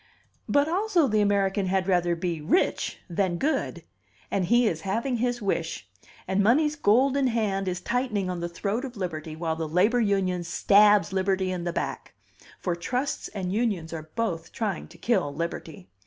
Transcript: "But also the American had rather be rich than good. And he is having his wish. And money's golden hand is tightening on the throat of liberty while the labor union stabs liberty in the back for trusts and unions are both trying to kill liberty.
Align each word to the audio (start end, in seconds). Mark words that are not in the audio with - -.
"But 0.49 0.67
also 0.67 1.07
the 1.07 1.21
American 1.21 1.67
had 1.67 1.87
rather 1.87 2.15
be 2.15 2.41
rich 2.41 2.97
than 3.07 3.37
good. 3.37 3.83
And 4.31 4.45
he 4.45 4.67
is 4.67 4.81
having 4.81 5.17
his 5.17 5.43
wish. 5.43 5.87
And 6.27 6.41
money's 6.41 6.75
golden 6.75 7.27
hand 7.27 7.67
is 7.67 7.81
tightening 7.81 8.27
on 8.27 8.39
the 8.39 8.49
throat 8.49 8.83
of 8.83 8.97
liberty 8.97 9.35
while 9.35 9.55
the 9.55 9.69
labor 9.69 10.01
union 10.01 10.43
stabs 10.43 11.13
liberty 11.13 11.51
in 11.51 11.65
the 11.65 11.71
back 11.71 12.15
for 12.59 12.75
trusts 12.75 13.27
and 13.27 13.53
unions 13.53 13.93
are 13.93 14.09
both 14.15 14.51
trying 14.51 14.87
to 14.87 14.97
kill 14.97 15.35
liberty. 15.35 15.87